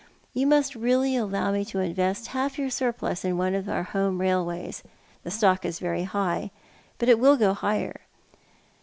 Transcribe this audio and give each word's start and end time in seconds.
You 0.33 0.47
must 0.47 0.73
really 0.73 1.15
allow 1.15 1.51
me 1.51 1.63
to 1.65 1.77
invest 1.77 2.29
half 2.33 2.57
your 2.57 2.71
surplus 2.71 3.23
in 3.23 3.37
one 3.37 3.53
of 3.53 3.69
our 3.69 3.83
home 3.83 4.19
railways. 4.19 4.81
The 5.21 5.29
stock 5.29 5.63
is 5.63 5.77
very 5.77 6.05
high, 6.05 6.49
but 6.97 7.07
it 7.07 7.19
will 7.19 7.37
go 7.37 7.53
higher." 7.53 8.01